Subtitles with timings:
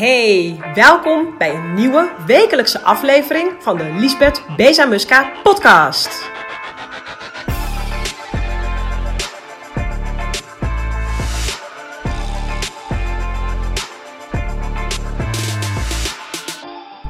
[0.00, 6.30] Hey, welkom bij een nieuwe wekelijkse aflevering van de Lisbeth Bezamuska podcast.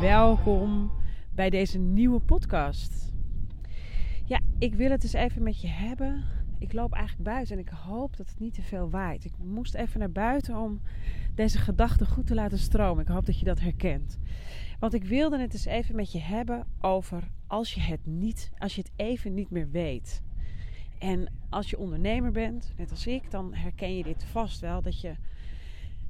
[0.00, 0.93] Welkom
[1.34, 3.12] bij deze nieuwe podcast.
[4.25, 6.39] Ja, ik wil het eens even met je hebben.
[6.61, 9.24] Ik loop eigenlijk buiten en ik hoop dat het niet te veel waait.
[9.24, 10.80] Ik moest even naar buiten om
[11.34, 13.02] deze gedachten goed te laten stromen.
[13.04, 14.18] Ik hoop dat je dat herkent.
[14.78, 18.74] Want ik wilde het eens even met je hebben over als je het niet, als
[18.74, 20.23] je het even niet meer weet.
[20.98, 25.01] En als je ondernemer bent, net als ik, dan herken je dit vast wel dat
[25.01, 25.15] je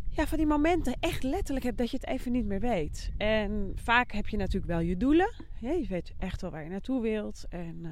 [0.08, 3.10] ja, van die momenten echt letterlijk hebt dat je het even niet meer weet.
[3.16, 5.32] En vaak heb je natuurlijk wel je doelen.
[5.60, 7.46] je weet echt wel waar je naartoe wilt.
[7.48, 7.90] En, uh,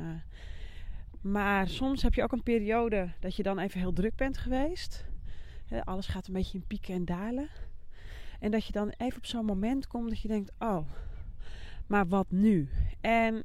[1.20, 5.04] maar soms heb je ook een periode dat je dan even heel druk bent geweest.
[5.84, 7.48] alles gaat een beetje in pieken en dalen.
[8.40, 10.88] En dat je dan even op zo'n moment komt dat je denkt: oh,
[11.86, 12.68] maar wat nu?
[13.00, 13.44] En,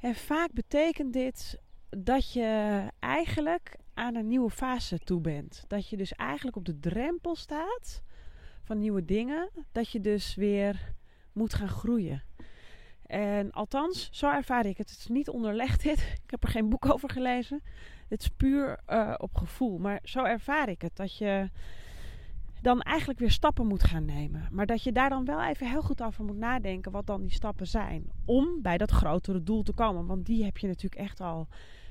[0.00, 1.58] en vaak betekent dit
[1.90, 5.64] dat je eigenlijk aan een nieuwe fase toe bent.
[5.66, 8.02] Dat je dus eigenlijk op de drempel staat
[8.62, 9.50] van nieuwe dingen.
[9.72, 10.94] Dat je dus weer
[11.32, 12.22] moet gaan groeien.
[13.08, 14.90] En althans, zo ervaar ik het.
[14.90, 15.98] Het is niet onderlegd dit.
[15.98, 17.62] Ik heb er geen boek over gelezen.
[18.08, 19.78] Het is puur uh, op gevoel.
[19.78, 20.96] Maar zo ervaar ik het.
[20.96, 21.50] Dat je
[22.62, 24.48] dan eigenlijk weer stappen moet gaan nemen.
[24.50, 27.32] Maar dat je daar dan wel even heel goed over moet nadenken wat dan die
[27.32, 28.10] stappen zijn.
[28.24, 30.06] Om bij dat grotere doel te komen.
[30.06, 31.48] Want die heb je natuurlijk echt al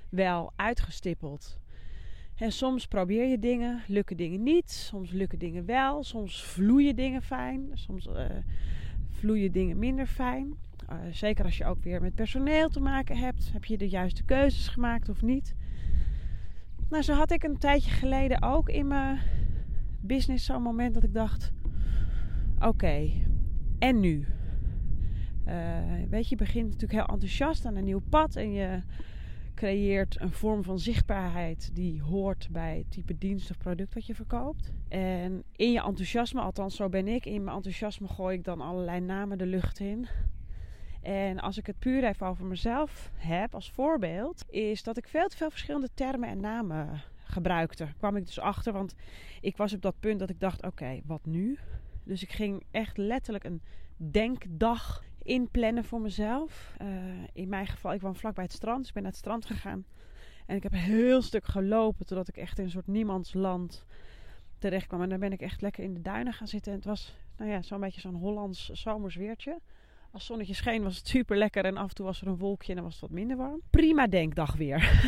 [0.10, 1.60] wel uitgestippeld.
[2.36, 4.72] En soms probeer je dingen, lukken dingen niet.
[4.72, 6.04] Soms lukken dingen wel.
[6.04, 7.70] Soms vloeien dingen fijn.
[7.74, 8.26] Soms uh,
[9.10, 10.67] vloeien dingen minder fijn.
[10.92, 13.52] Uh, zeker als je ook weer met personeel te maken hebt.
[13.54, 15.56] Heb je de juiste keuzes gemaakt of niet?
[16.90, 19.20] Nou, zo had ik een tijdje geleden ook in mijn
[20.00, 21.52] business zo'n moment dat ik dacht:
[22.60, 23.12] oké,
[23.80, 24.26] en nu?
[25.48, 25.54] Uh,
[26.10, 28.82] weet je, je begint natuurlijk heel enthousiast aan een nieuw pad en je
[29.56, 34.16] creëert een vorm van zichtbaarheid die hoort bij het type dienst of product wat je
[34.16, 34.72] verkoopt.
[34.88, 39.00] En in je enthousiasme, althans zo ben ik, in mijn enthousiasme gooi ik dan allerlei
[39.00, 40.08] namen de lucht in.
[41.02, 45.28] En als ik het puur even over mezelf heb als voorbeeld, is dat ik veel
[45.28, 47.88] te veel verschillende termen en namen gebruikte.
[47.98, 48.96] kwam ik dus achter, want
[49.42, 51.58] ik was op dat punt dat ik dacht: oké, wat nu?
[52.04, 53.62] Dus ik ging echt letterlijk een
[53.98, 56.76] denkdag inplannen voor mezelf.
[56.82, 56.88] Uh,
[57.34, 59.86] in mijn geval, ik woon vlakbij het strand, dus ik ben naar het strand gegaan.
[60.46, 63.86] En ik heb heel stuk gelopen totdat ik echt in een soort niemandsland
[64.58, 65.02] terecht kwam.
[65.02, 66.72] En dan ben ik echt lekker in de duinen gaan zitten.
[66.72, 69.60] En het was, nou ja, zo'n beetje zo'n Hollands zomersweertje.
[70.18, 72.70] Als zonnetje scheen was het super lekker en af en toe was er een wolkje
[72.70, 73.62] en dan was het wat minder warm.
[73.70, 75.02] Prima denkdag weer.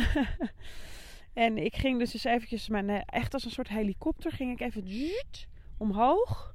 [1.32, 4.60] en ik ging dus eens eventjes, mijn, eh, echt als een soort helikopter, ging ik
[4.60, 4.84] even
[5.76, 6.54] omhoog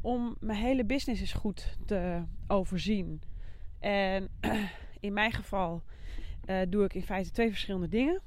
[0.00, 3.22] om mijn hele business eens goed te overzien.
[3.78, 4.28] En
[5.00, 5.82] in mijn geval
[6.46, 8.22] uh, doe ik in feite twee verschillende dingen.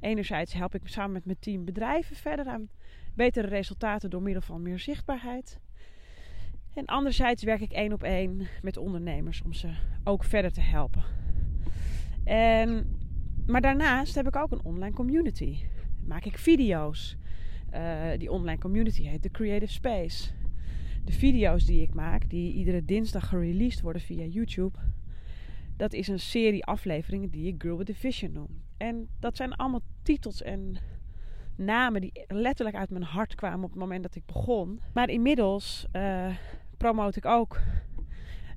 [0.00, 2.68] Enerzijds help ik samen met mijn team bedrijven verder aan
[3.14, 5.58] betere resultaten door middel van meer zichtbaarheid.
[6.78, 9.68] En anderzijds werk ik één op één met ondernemers om ze
[10.04, 11.02] ook verder te helpen.
[12.24, 12.98] En,
[13.46, 15.58] maar daarnaast heb ik ook een online community.
[16.06, 17.16] Maak ik video's.
[17.74, 20.30] Uh, die online community heet The Creative Space.
[21.04, 24.78] De video's die ik maak, die iedere dinsdag gereleased worden via YouTube,
[25.76, 28.62] dat is een serie afleveringen die ik Girl with a Vision noem.
[28.76, 30.76] En dat zijn allemaal titels en
[31.56, 34.80] namen die letterlijk uit mijn hart kwamen op het moment dat ik begon.
[34.92, 36.34] Maar inmiddels uh,
[36.78, 37.60] promote ik ook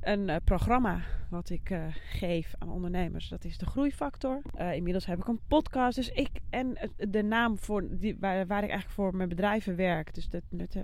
[0.01, 3.29] een uh, programma wat ik uh, geef aan ondernemers.
[3.29, 4.41] Dat is de Groeifactor.
[4.59, 5.95] Uh, inmiddels heb ik een podcast.
[5.95, 10.13] Dus ik en de naam voor die, waar, ik eigenlijk voor mijn bedrijven werk.
[10.13, 10.75] Dus dat, dat.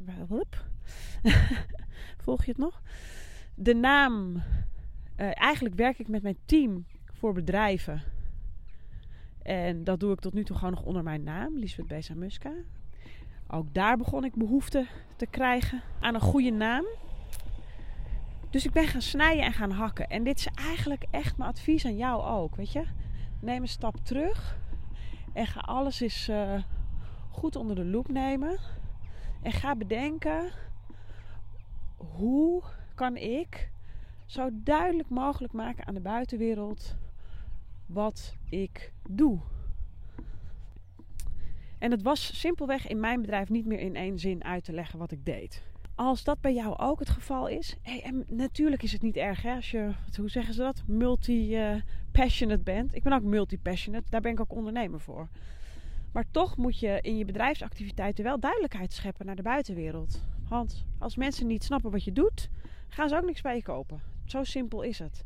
[2.23, 2.81] Volg je het nog?
[3.55, 4.43] De naam.
[5.15, 8.01] eigenlijk werk ik met mijn team voor bedrijven.
[9.41, 12.51] En dat doe ik tot nu toe gewoon nog onder mijn naam, Lisbeth Beza Muska.
[13.47, 16.85] Ook daar begon ik behoefte te krijgen aan een goede naam.
[18.57, 20.09] Dus ik ben gaan snijden en gaan hakken.
[20.09, 22.55] En dit is eigenlijk echt mijn advies aan jou ook.
[22.55, 22.83] Weet je,
[23.39, 24.57] neem een stap terug
[25.33, 26.63] en ga alles eens uh,
[27.29, 28.59] goed onder de loep nemen.
[29.41, 30.51] En ga bedenken:
[31.97, 32.63] hoe
[32.95, 33.71] kan ik
[34.25, 36.95] zo duidelijk mogelijk maken aan de buitenwereld
[37.85, 39.39] wat ik doe?
[41.79, 44.99] En het was simpelweg in mijn bedrijf niet meer in één zin uit te leggen
[44.99, 45.63] wat ik deed
[45.97, 49.41] als dat bij jou ook het geval is, hey, en natuurlijk is het niet erg
[49.41, 52.95] hè, als je, hoe zeggen ze dat, multi-passionate bent.
[52.95, 55.27] Ik ben ook multi-passionate, daar ben ik ook ondernemer voor.
[56.11, 60.23] Maar toch moet je in je bedrijfsactiviteiten wel duidelijkheid scheppen naar de buitenwereld.
[60.49, 62.49] Want als mensen niet snappen wat je doet,
[62.87, 64.01] gaan ze ook niks bij je kopen.
[64.25, 65.25] Zo simpel is het.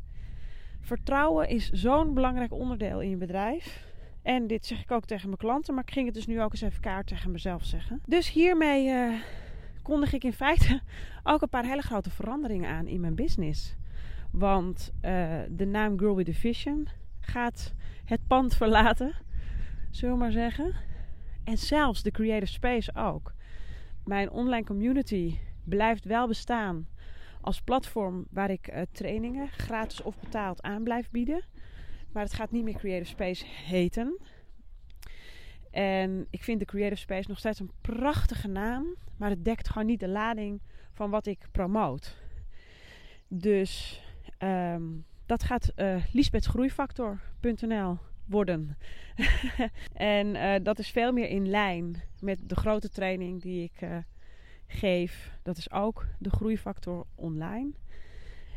[0.80, 3.86] Vertrouwen is zo'n belangrijk onderdeel in je bedrijf.
[4.22, 6.52] En dit zeg ik ook tegen mijn klanten, maar ik ging het dus nu ook
[6.52, 8.02] eens even kaart tegen mezelf zeggen.
[8.06, 9.20] Dus hiermee uh,
[9.82, 10.80] kondig ik in feite
[11.22, 13.76] ook een paar hele grote veranderingen aan in mijn business.
[14.30, 16.88] Want uh, de naam Girl with a Vision
[17.20, 17.74] gaat
[18.04, 19.14] het pand verlaten,
[19.90, 20.74] zullen we maar zeggen.
[21.44, 23.34] En zelfs de Creative Space ook.
[24.04, 26.86] Mijn online community blijft wel bestaan
[27.40, 31.44] als platform waar ik uh, trainingen gratis of betaald aan blijf bieden.
[32.12, 34.18] Maar het gaat niet meer Creative Space heten.
[35.72, 38.96] En ik vind de Creative Space nog steeds een prachtige naam.
[39.16, 40.60] Maar het dekt gewoon niet de lading
[40.92, 42.16] van wat ik promoot.
[43.28, 44.02] Dus
[44.38, 48.76] um, dat gaat uh, liesbetsgroeifactor.nl worden.
[49.94, 53.96] en uh, dat is veel meer in lijn met de grote training die ik uh,
[54.66, 55.38] geef.
[55.42, 57.70] Dat is ook de Groeifactor online.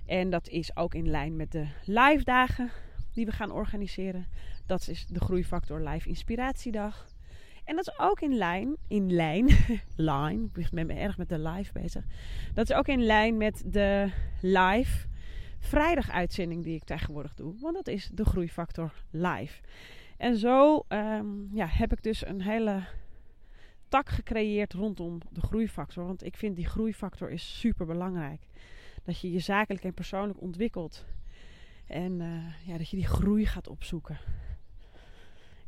[0.05, 2.71] En dat is ook in lijn met de live dagen
[3.15, 4.25] die we gaan organiseren.
[4.65, 7.07] Dat is de Groeifactor Live Inspiratiedag.
[7.63, 9.47] En dat is ook in lijn, in lijn,
[9.95, 12.03] line, ik ben erg met de live bezig.
[12.53, 15.07] Dat is ook in lijn met de live
[15.59, 17.53] vrijdag uitzending die ik tegenwoordig doe.
[17.59, 19.61] Want dat is de Groeifactor Live.
[20.17, 22.83] En zo um, ja, heb ik dus een hele
[23.87, 26.05] tak gecreëerd rondom de groeifactor.
[26.05, 28.41] Want ik vind die groeifactor is super belangrijk.
[29.03, 31.05] Dat je je zakelijk en persoonlijk ontwikkelt.
[31.87, 34.17] En uh, ja, dat je die groei gaat opzoeken.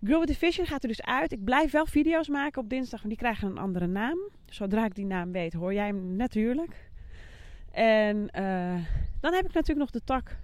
[0.03, 1.31] Grow with gaat er dus uit.
[1.31, 4.17] Ik blijf wel video's maken op dinsdag, want die krijgen een andere naam.
[4.45, 6.89] Zodra ik die naam weet, hoor jij hem natuurlijk.
[7.71, 8.83] En uh,
[9.19, 10.37] dan heb ik natuurlijk nog de tak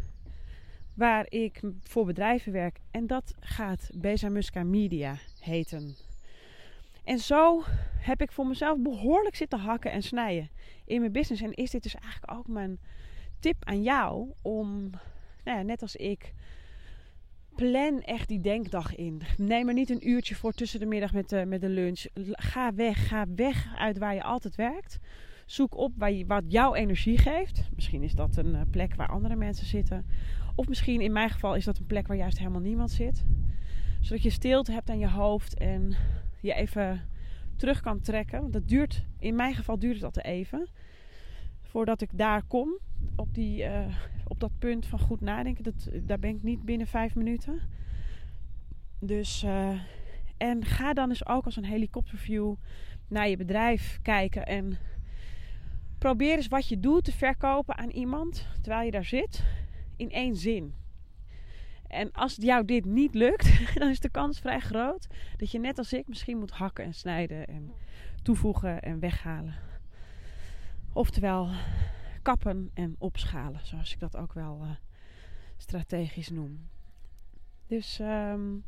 [0.94, 2.80] waar ik voor bedrijven werk.
[2.92, 5.96] En dat gaat Beza Musca Media heten.
[7.04, 7.64] En zo
[8.00, 10.50] heb ik voor mezelf behoorlijk zitten hakken en snijden
[10.86, 11.42] in mijn business.
[11.42, 12.80] En is dit dus eigenlijk ook mijn
[13.40, 14.90] tip aan jou om,
[15.44, 16.34] nou ja, net als ik,
[17.56, 19.22] plan echt die denkdag in.
[19.38, 22.06] Neem er niet een uurtje voor tussen de middag met de, met de lunch.
[22.32, 25.00] Ga weg, ga weg uit waar je altijd werkt.
[25.46, 27.70] Zoek op waar je, wat jouw energie geeft.
[27.76, 30.06] Misschien is dat een eh, plek waar andere mensen zitten.
[30.56, 33.26] Of misschien in mijn geval is dat een plek waar juist helemaal niemand zit.
[34.02, 35.96] Zodat je stilte hebt aan je hoofd en
[36.42, 37.02] je even
[37.56, 38.52] terug kan trekken.
[38.52, 40.68] Dat duurt, in mijn geval duurt het altijd even.
[41.74, 42.80] Voordat ik daar kom,
[43.16, 43.86] op, die, uh,
[44.28, 45.64] op dat punt van goed nadenken.
[45.64, 47.62] Dat, daar ben ik niet binnen vijf minuten.
[49.00, 49.80] Dus, uh,
[50.38, 52.56] en ga dan eens ook als een helikopterview
[53.08, 54.46] naar je bedrijf kijken.
[54.46, 54.78] En
[55.98, 59.44] probeer eens wat je doet te verkopen aan iemand terwijl je daar zit.
[59.96, 60.74] In één zin.
[61.88, 65.78] En als jou dit niet lukt, dan is de kans vrij groot dat je net
[65.78, 67.74] als ik misschien moet hakken en snijden en
[68.22, 69.73] toevoegen en weghalen.
[70.94, 71.50] Oftewel
[72.22, 74.70] kappen en opschalen, zoals ik dat ook wel uh,
[75.58, 76.70] strategisch noem.
[77.68, 78.64] Dus um,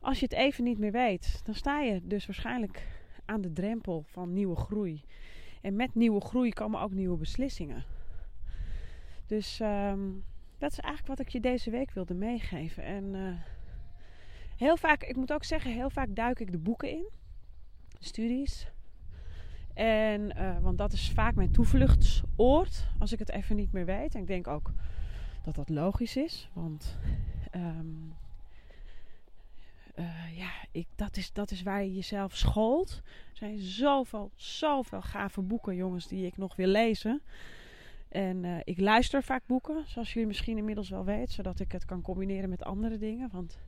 [0.00, 2.86] als je het even niet meer weet, dan sta je dus waarschijnlijk
[3.24, 5.04] aan de drempel van nieuwe groei.
[5.60, 7.84] En met nieuwe groei komen ook nieuwe beslissingen.
[9.26, 10.24] Dus um,
[10.58, 12.82] dat is eigenlijk wat ik je deze week wilde meegeven.
[12.82, 13.40] En uh,
[14.56, 17.08] heel vaak, ik moet ook zeggen, heel vaak duik ik de boeken in,
[17.98, 18.70] studies.
[19.76, 24.14] En, uh, want dat is vaak mijn toevluchtsoord als ik het even niet meer weet.
[24.14, 24.72] En ik denk ook
[25.44, 26.98] dat dat logisch is, want
[27.54, 28.14] um,
[29.98, 33.02] uh, ja, ik, dat, is, dat is waar je jezelf schoolt.
[33.30, 37.22] Er zijn zoveel, zoveel gave boeken, jongens, die ik nog wil lezen.
[38.08, 41.84] En uh, ik luister vaak boeken, zoals jullie misschien inmiddels wel weten, zodat ik het
[41.84, 43.28] kan combineren met andere dingen.
[43.32, 43.58] Want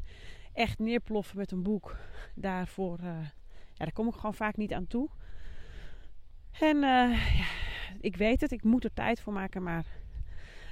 [0.52, 1.96] echt neerploffen met een boek,
[2.34, 3.32] daarvoor, ja,
[3.74, 5.08] daar kom ik gewoon vaak niet aan toe.
[6.60, 7.46] En uh, ja,
[8.00, 9.86] ik weet het, ik moet er tijd voor maken, maar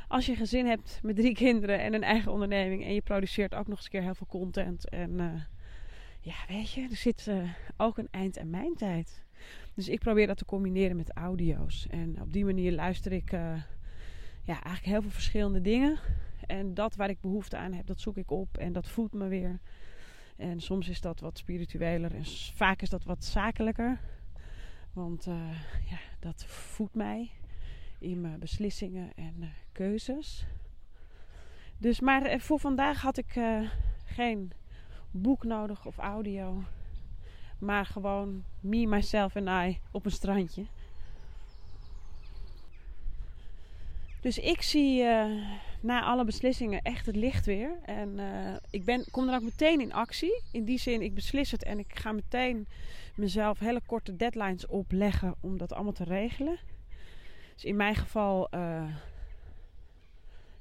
[0.09, 3.67] als je gezin hebt met drie kinderen en een eigen onderneming en je produceert ook
[3.67, 5.47] nog eens een keer heel veel content en
[6.21, 7.31] ja, weet je, er zit
[7.77, 9.25] ook een eind aan mijn tijd.
[9.75, 11.87] Dus ik probeer dat te combineren met audio's.
[11.91, 13.31] En op die manier luister ik
[14.43, 15.99] ja, eigenlijk heel veel verschillende dingen.
[16.47, 19.29] En dat waar ik behoefte aan heb, dat zoek ik op en dat voedt me
[19.29, 19.61] weer.
[20.37, 22.25] En soms is dat wat spiritueler en
[22.55, 24.01] vaak is dat wat zakelijker.
[24.97, 25.51] Want uh,
[25.91, 27.31] ja, dat voedt mij
[27.99, 30.47] in mijn beslissingen en uh, keuzes.
[31.79, 33.41] Dus maar voor vandaag had ik
[34.05, 34.53] geen
[35.11, 36.63] boek nodig of audio.
[37.59, 40.67] Maar gewoon me, myself en I op een strandje.
[44.21, 45.05] Dus ik zie
[45.87, 47.79] na alle beslissingen echt het licht weer.
[47.85, 50.43] En uh, ik ben, kom dan ook meteen in actie.
[50.53, 52.67] In die zin, ik beslis het en ik ga meteen
[53.15, 56.59] mezelf hele korte deadlines opleggen om dat allemaal te regelen.
[57.55, 58.85] Dus in mijn geval uh,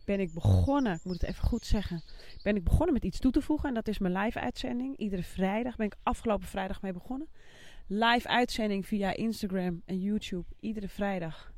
[0.06, 2.02] ben ik begonnen, ik moet het even goed zeggen,
[2.44, 3.70] ben ik begonnen met iets toe te voegen.
[3.70, 4.98] En dat is mijn live uitzending.
[4.98, 7.28] Iedere vrijdag ben ik afgelopen vrijdag mee begonnen.
[7.88, 10.46] Live uitzending via Instagram en YouTube.
[10.60, 11.54] Iedere vrijdag.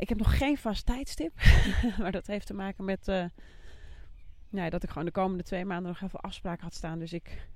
[0.00, 1.32] Ik heb nog geen vast tijdstip.
[1.98, 3.24] maar dat heeft te maken met uh,
[4.50, 6.98] nou, dat ik gewoon de komende twee maanden nog veel afspraken had staan.
[6.98, 7.48] Dus ik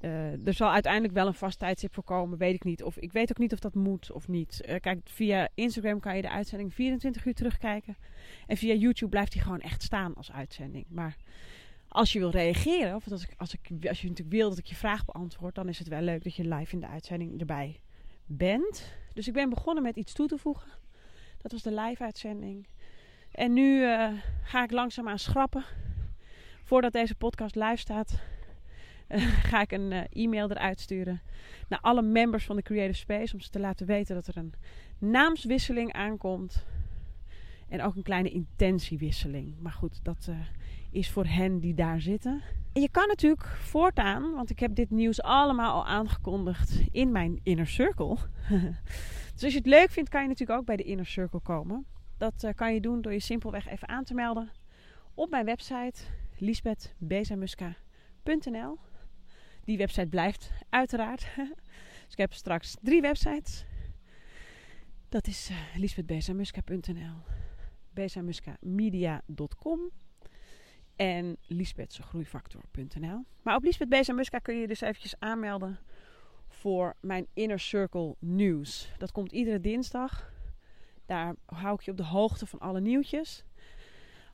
[0.00, 2.82] uh, er zal uiteindelijk wel een vast tijdstip voor komen, weet ik niet.
[2.82, 4.62] Of ik weet ook niet of dat moet of niet.
[4.68, 7.96] Uh, kijk, via Instagram kan je de uitzending 24 uur terugkijken.
[8.46, 10.86] En via YouTube blijft hij gewoon echt staan als uitzending.
[10.88, 11.16] Maar
[11.88, 13.34] als je wil reageren, of als, ik,
[13.88, 16.34] als je natuurlijk wil dat ik je vraag beantwoord, dan is het wel leuk dat
[16.34, 17.80] je live in de uitzending erbij
[18.26, 18.92] bent.
[19.12, 20.79] Dus ik ben begonnen met iets toe te voegen.
[21.42, 22.66] Dat was de live uitzending.
[23.32, 24.08] En nu uh,
[24.42, 25.64] ga ik langzaamaan schrappen.
[26.64, 28.20] Voordat deze podcast live staat,
[29.50, 31.20] ga ik een uh, e-mail eruit sturen
[31.68, 34.54] naar alle members van de Creative Space om ze te laten weten dat er een
[34.98, 36.64] naamswisseling aankomt.
[37.68, 39.54] En ook een kleine intentiewisseling.
[39.60, 40.30] Maar goed, dat
[40.90, 42.42] is voor hen die daar zitten.
[42.72, 47.40] En je kan natuurlijk voortaan, want ik heb dit nieuws allemaal al aangekondigd in mijn
[47.42, 48.16] inner circle.
[49.40, 51.86] dus als je het leuk vindt, kan je natuurlijk ook bij de inner circle komen.
[52.18, 54.50] Dat uh, kan je doen door je simpelweg even aan te melden
[55.14, 56.00] op mijn website
[56.38, 58.78] lisbethbezamuska.nl.
[59.64, 61.26] Die website blijft uiteraard.
[62.04, 63.64] dus ik heb straks drie websites.
[65.08, 67.16] Dat is uh, lisbethbezamuska.nl,
[67.92, 69.90] bezamuskamedia.com
[70.96, 73.24] en lisbethsegroeifactor.nl.
[73.42, 75.78] Maar op Lisbeth Bezamuska kun je dus eventjes aanmelden
[76.60, 78.92] voor mijn Inner Circle nieuws.
[78.98, 80.32] Dat komt iedere dinsdag.
[81.06, 83.44] Daar hou ik je op de hoogte van alle nieuwtjes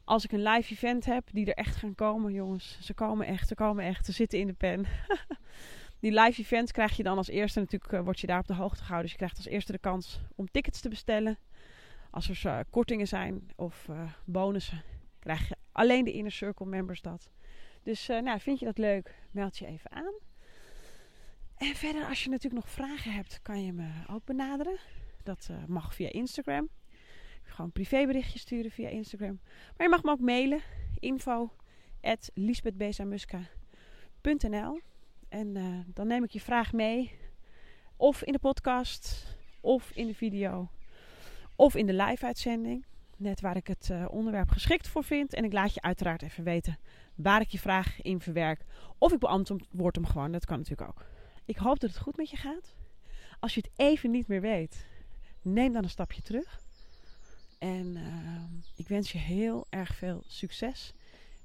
[0.06, 2.78] als ik een live event heb, die er echt gaan komen, jongens.
[2.80, 4.06] Ze komen echt, ze komen echt.
[4.06, 4.87] Ze zitten in de pen.
[6.00, 8.54] die live events krijg je dan als eerste natuurlijk, uh, word je daar op de
[8.54, 9.02] hoogte gehouden.
[9.02, 11.38] Dus je krijgt als eerste de kans om tickets te bestellen.
[12.11, 14.83] Als er uh, kortingen zijn of uh, bonussen,
[15.18, 17.30] krijg je alleen de Inner Circle members dat.
[17.83, 20.14] Dus nou, vind je dat leuk, meld je even aan.
[21.56, 24.78] En verder, als je natuurlijk nog vragen hebt, kan je me ook benaderen.
[25.22, 26.68] Dat mag via Instagram
[27.46, 29.40] gewoon privéberichtje sturen via Instagram.
[29.76, 30.60] Maar je mag me ook mailen.
[30.98, 31.52] Info
[32.00, 32.30] at
[35.28, 37.12] En uh, dan neem ik je vraag mee.
[37.96, 39.26] Of in de podcast.
[39.60, 40.68] Of in de video.
[41.56, 42.84] Of in de live uitzending.
[43.16, 45.34] Net waar ik het uh, onderwerp geschikt voor vind.
[45.34, 46.78] En ik laat je uiteraard even weten
[47.14, 48.64] waar ik je vraag in verwerk.
[48.98, 50.32] Of ik beantwoord hem gewoon.
[50.32, 51.06] Dat kan natuurlijk ook.
[51.46, 52.74] Ik hoop dat het goed met je gaat.
[53.40, 54.86] Als je het even niet meer weet,
[55.42, 56.60] neem dan een stapje terug.
[57.58, 58.42] En uh,
[58.76, 60.92] ik wens je heel erg veel succes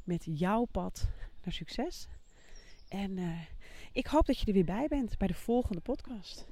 [0.03, 1.07] met jouw pad
[1.43, 2.07] naar succes.
[2.87, 3.39] En uh,
[3.91, 6.45] ik hoop dat je er weer bij bent bij de volgende podcast.